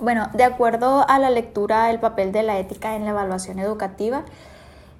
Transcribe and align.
Bueno, 0.00 0.30
de 0.32 0.44
acuerdo 0.44 1.04
a 1.08 1.18
la 1.18 1.28
lectura 1.28 1.86
del 1.86 1.98
papel 1.98 2.30
de 2.30 2.44
la 2.44 2.58
ética 2.58 2.94
en 2.94 3.04
la 3.04 3.10
evaluación 3.10 3.58
educativa, 3.58 4.24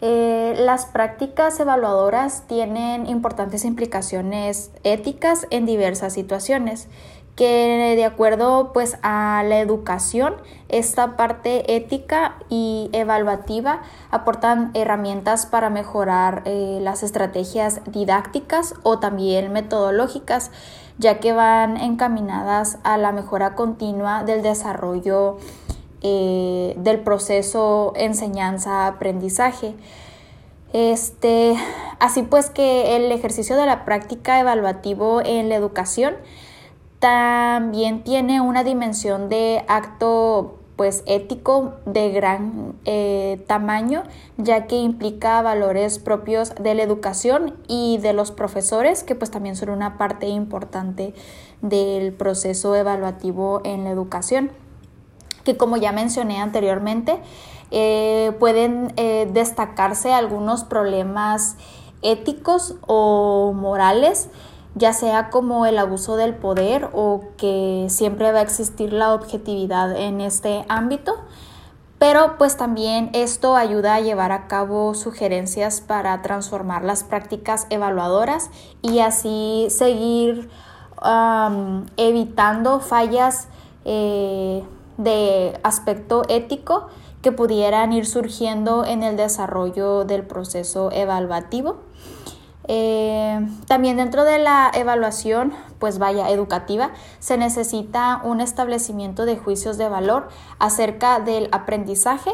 eh, 0.01 0.55
las 0.59 0.87
prácticas 0.87 1.59
evaluadoras 1.61 2.43
tienen 2.49 3.07
importantes 3.07 3.65
implicaciones 3.65 4.73
éticas 4.83 5.47
en 5.51 5.67
diversas 5.67 6.13
situaciones 6.15 6.89
que 7.39 7.95
de 7.95 8.05
acuerdo 8.05 8.73
pues 8.75 8.99
a 9.03 9.45
la 9.47 9.61
educación 9.61 10.35
esta 10.69 11.17
parte 11.17 11.77
ética 11.77 12.35
y 12.49 12.91
evaluativa 12.93 13.83
aportan 14.11 14.73
herramientas 14.75 15.47
para 15.47 15.71
mejorar 15.71 16.43
eh, 16.47 16.81
las 16.83 17.05
estrategias 17.05 17.81
didácticas 17.87 18.75
o 18.83 18.99
también 18.99 19.53
metodológicas 19.53 20.51
ya 20.99 21.21
que 21.21 21.33
van 21.33 21.77
encaminadas 21.77 22.79
a 22.83 22.99
la 22.99 23.13
mejora 23.13 23.55
continua 23.55 24.25
del 24.25 24.43
desarrollo 24.43 25.39
eh, 26.03 26.75
del 26.77 26.99
proceso 27.01 27.93
enseñanza-aprendizaje. 27.95 29.77
Este, 30.73 31.55
así 32.01 32.23
pues 32.23 32.51
que 32.51 32.97
el 32.97 33.13
ejercicio 33.13 33.57
de 33.57 33.65
la 33.65 33.85
práctica 33.85 34.41
evaluativo 34.41 35.23
en 35.25 35.49
la 35.49 35.55
educación 35.55 36.17
también 36.99 38.03
tiene 38.03 38.41
una 38.41 38.65
dimensión 38.65 39.29
de 39.29 39.65
acto 39.69 40.55
pues 40.77 41.03
ético 41.07 41.75
de 41.87 42.11
gran 42.11 42.75
eh, 42.85 43.45
tamaño 43.49 44.05
ya 44.37 44.67
que 44.67 44.77
implica 44.77 45.43
valores 45.43 45.99
propios 45.99 46.55
de 46.55 46.75
la 46.75 46.83
educación 46.83 47.57
y 47.67 47.99
de 47.99 48.13
los 48.13 48.31
profesores 48.31 49.03
que 49.03 49.17
pues 49.17 49.31
también 49.31 49.57
son 49.57 49.71
una 49.71 49.99
parte 49.99 50.29
importante 50.29 51.15
del 51.63 52.13
proceso 52.13 52.77
evaluativo 52.77 53.61
en 53.65 53.85
la 53.85 53.91
educación 53.91 54.53
que 55.49 55.57
como 55.57 55.79
ya 55.79 55.93
mencioné 55.93 56.43
anteriormente, 56.43 57.19
eh, 57.71 58.33
pueden 58.39 58.93
eh, 58.97 59.27
destacarse 59.33 60.13
algunos 60.13 60.65
problemas 60.65 61.57
éticos 62.03 62.77
o 62.87 63.55
morales, 63.57 64.29
ya 64.75 64.93
sea 64.93 65.31
como 65.31 65.67
el 65.67 65.79
abuso 65.79 66.17
del 66.17 66.35
poder 66.35 66.89
o 66.93 67.23
que 67.37 67.87
siempre 67.89 68.33
va 68.33 68.41
a 68.41 68.43
existir 68.43 68.93
la 68.93 69.15
objetividad 69.15 69.97
en 69.97 70.21
este 70.21 70.65
ámbito. 70.69 71.15
Pero 71.99 72.37
pues 72.39 72.57
también 72.57 73.11
esto 73.13 73.57
ayuda 73.57 73.97
a 73.97 74.01
llevar 74.01 74.31
a 74.31 74.47
cabo 74.47 74.95
sugerencias 74.95 75.81
para 75.81 76.23
transformar 76.23 76.85
las 76.85 77.03
prácticas 77.03 77.67
evaluadoras 77.71 78.51
y 78.83 79.01
así 79.01 79.67
seguir 79.71 80.49
evitando 81.97 82.81
fallas 82.81 83.49
eh, 83.85 84.65
de 84.97 85.59
aspecto 85.63 86.23
ético 86.29 86.89
que 87.23 87.33
pudieran 87.33 87.93
ir 87.93 88.07
surgiendo 88.07 88.85
en 88.85 89.03
el 89.03 89.17
desarrollo 89.17 90.05
del 90.05 90.25
proceso 90.25 90.91
evaluativo. 90.93 91.79
Eh, 92.71 93.41
también 93.67 93.97
dentro 93.97 94.25
de 94.25 94.39
la 94.39 94.71
evaluación, 94.75 95.55
pues 95.79 95.99
vaya, 95.99 96.29
educativa, 96.29 96.91
se 97.19 97.39
necesita 97.39 98.21
un 98.23 98.43
establecimiento 98.43 99.25
de 99.25 99.39
juicios 99.39 99.79
de 99.79 99.89
valor 99.89 100.29
acerca 100.59 101.19
del 101.19 101.49
aprendizaje 101.51 102.31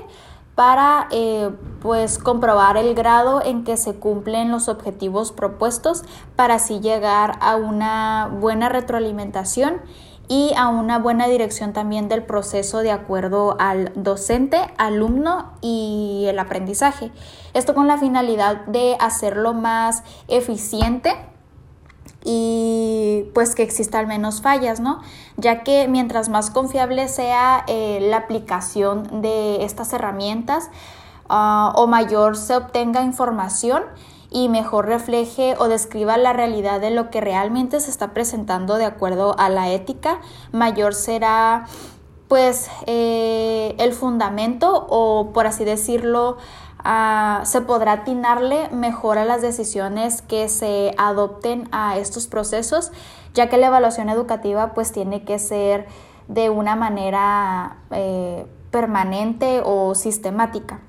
para 0.57 1.09
eh, 1.11 1.51
pues 1.81 2.19
comprobar 2.19 2.77
el 2.77 2.95
grado 2.95 3.43
en 3.45 3.65
que 3.65 3.77
se 3.77 3.95
cumplen 3.95 4.51
los 4.51 4.69
objetivos 4.69 5.33
propuestos 5.33 6.05
para 6.37 6.55
así 6.55 6.81
llegar 6.81 7.39
a 7.41 7.57
una 7.57 8.29
buena 8.41 8.69
retroalimentación 8.69 9.81
y 10.29 10.53
a 10.57 10.69
una 10.69 10.99
buena 10.99 11.27
dirección 11.27 11.73
también 11.73 12.09
del 12.09 12.23
proceso 12.23 12.79
de 12.79 12.91
acuerdo 12.91 13.57
al 13.59 13.93
docente, 13.95 14.59
alumno 14.79 15.53
y 15.61 16.25
el 16.29 16.39
aprendizaje. 16.39 17.13
Esto 17.53 17.75
con 17.75 17.87
la 17.87 17.99
finalidad 17.99 18.65
de 18.67 18.97
hacerlo 19.01 19.53
más 19.53 20.03
eficiente 20.29 21.15
y 22.25 23.27
pues 23.35 23.55
que 23.55 23.63
existan 23.63 24.09
menos 24.09 24.41
fallas, 24.41 24.81
¿no? 24.81 25.01
Ya 25.37 25.63
que 25.63 25.89
mientras 25.89 26.31
más 26.31 26.51
confiable 26.51 27.09
sea 27.09 27.65
eh, 27.67 27.99
la 28.01 28.17
aplicación 28.17 29.21
de 29.21 29.63
estas 29.65 29.93
herramientas 29.93 30.71
ah, 31.29 31.75
o 31.77 31.87
mayor 31.87 32.37
se 32.37 32.57
obtenga 32.57 33.03
información, 33.03 33.83
y 34.35 34.49
mejor 34.49 34.87
refleje 34.87 35.55
o 35.61 35.69
describa 35.69 36.17
la 36.19 36.33
realidad 36.33 36.81
de 36.81 36.91
lo 36.91 37.09
que 37.09 37.21
realmente 37.21 37.79
se 37.79 37.89
está 37.89 38.13
presentando 38.13 38.75
de 38.79 38.85
acuerdo 38.85 39.37
a 39.39 39.49
la 39.49 39.71
ética, 39.71 40.21
mayor 40.51 40.93
será 40.93 41.67
pues 42.27 42.69
eh, 42.87 43.77
el 43.79 43.93
fundamento 43.93 44.87
o 44.91 45.31
por 45.33 45.47
así 45.47 45.65
decirlo 45.65 46.37
ah, 46.83 47.43
se 47.45 47.61
podrá 47.61 47.93
atinarle 47.93 48.69
mejor 48.71 49.19
a 49.19 49.25
las 49.25 49.41
decisiones 49.41 50.21
que 50.21 50.49
se 50.49 50.97
adopten 50.99 51.69
a 51.71 51.97
estos 51.97 52.27
procesos 52.27 52.91
ya 53.35 53.49
que 53.49 53.57
la 53.57 53.69
evaluación 53.69 54.09
educativa 54.09 54.75
pues 54.75 54.91
tiene 54.91 55.25
que 55.25 55.39
ser 55.39 55.87
de 56.27 56.51
una 56.51 56.75
manera 56.75 57.77
eh, 57.93 58.47
permanente 58.73 59.63
o 59.65 59.95
sistemática. 59.95 60.81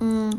Mm, 0.00 0.30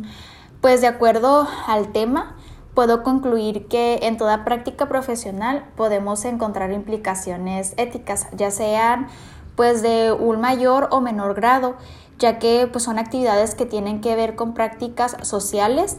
pues 0.64 0.80
de 0.80 0.88
acuerdo 0.88 1.46
al 1.68 1.92
tema, 1.92 2.38
puedo 2.74 3.04
concluir 3.04 3.68
que 3.68 4.00
en 4.04 4.16
toda 4.16 4.46
práctica 4.46 4.88
profesional 4.88 5.66
podemos 5.76 6.24
encontrar 6.24 6.72
implicaciones 6.72 7.74
éticas, 7.76 8.28
ya 8.32 8.50
sean 8.50 9.10
pues 9.58 9.82
de 9.82 10.14
un 10.14 10.40
mayor 10.40 10.88
o 10.92 11.02
menor 11.02 11.34
grado, 11.34 11.76
ya 12.18 12.40
que 12.40 12.70
pues 12.72 12.86
son 12.86 12.98
actividades 12.98 13.56
que 13.56 13.66
tienen 13.66 14.00
que 14.00 14.16
ver 14.16 14.38
con 14.38 14.54
prácticas 14.54 15.18
sociales. 15.24 15.98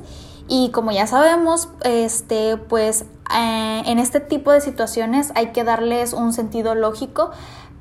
Y 0.49 0.71
como 0.71 0.93
ya 0.93 1.07
sabemos, 1.07 1.69
este 1.83 2.57
pues 2.57 3.05
eh, 3.37 3.83
en 3.85 3.99
este 3.99 4.21
tipo 4.21 4.51
de 4.51 4.63
situaciones 4.63 5.31
hay 5.35 5.49
que 5.49 5.63
darles 5.63 6.15
un 6.15 6.33
sentido 6.33 6.75
lógico 6.75 7.33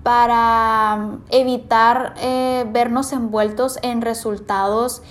para 0.03 1.19
evitar 1.29 2.13
eh, 2.17 2.65
vernos 2.73 3.13
envueltos 3.13 3.79
en 3.83 4.01
resultados 4.01 5.01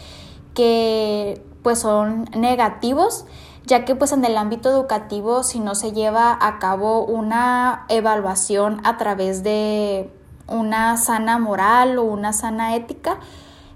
que 0.53 1.43
pues 1.63 1.81
son 1.81 2.25
negativos, 2.37 3.25
ya 3.65 3.85
que 3.85 3.95
pues 3.95 4.13
en 4.13 4.25
el 4.25 4.37
ámbito 4.37 4.71
educativo 4.71 5.43
si 5.43 5.61
no 5.61 5.75
se 5.75 5.93
lleva 5.93 6.37
a 6.41 6.59
cabo 6.59 7.05
una 7.05 7.87
evaluación 7.89 8.81
a 8.85 8.97
través 8.97 9.43
de 9.43 10.11
una 10.49 10.97
sana 10.97 11.39
moral 11.39 11.99
o 11.99 12.03
una 12.03 12.33
sana 12.33 12.75
ética, 12.75 13.19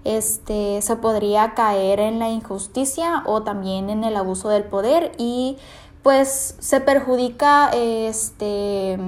este, 0.04 0.82
se 0.82 0.96
podría 0.96 1.54
caer 1.54 2.00
en 2.00 2.18
la 2.18 2.28
injusticia 2.28 3.22
o 3.26 3.42
también 3.42 3.90
en 3.90 4.04
el 4.04 4.16
abuso 4.16 4.48
del 4.48 4.64
poder 4.64 5.12
y 5.18 5.58
pues 6.02 6.54
se 6.60 6.80
perjudica 6.80 7.70
este, 7.70 8.98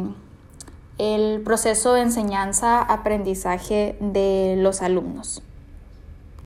el 0.98 1.40
proceso 1.42 1.92
de 1.92 2.02
enseñanza-aprendizaje 2.02 3.96
de 4.00 4.56
los 4.58 4.82
alumnos. 4.82 5.42